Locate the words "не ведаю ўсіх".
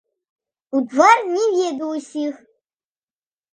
1.35-2.35